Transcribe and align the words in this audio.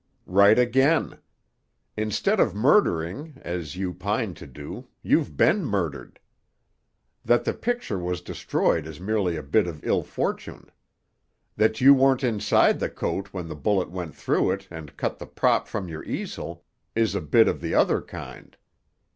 "Right 0.25 0.57
again. 0.57 1.19
Instead 1.95 2.39
of 2.39 2.55
murdering, 2.55 3.37
as 3.43 3.75
you 3.75 3.93
pine 3.93 4.33
to 4.33 4.47
do, 4.47 4.87
you've 5.03 5.37
been 5.37 5.63
murdered. 5.63 6.19
That 7.23 7.43
the 7.43 7.53
picture 7.53 7.99
was 7.99 8.19
destroyed 8.21 8.87
is 8.87 8.99
merely 8.99 9.35
a 9.37 9.43
bit 9.43 9.67
of 9.67 9.85
ill 9.85 10.01
fortune. 10.01 10.71
That 11.55 11.81
you 11.81 11.93
weren't 11.93 12.23
inside 12.23 12.79
the 12.79 12.89
coat 12.89 13.27
when 13.31 13.47
the 13.47 13.55
bullet 13.55 13.91
went 13.91 14.15
through 14.15 14.49
it 14.53 14.67
and 14.71 14.97
cut 14.97 15.19
the 15.19 15.27
prop 15.27 15.67
from 15.67 15.87
your 15.87 16.03
easel, 16.03 16.65
is 16.95 17.13
a 17.13 17.21
bit 17.21 17.47
of 17.47 17.61
the 17.61 17.75
other 17.75 18.01
kind. 18.01 18.57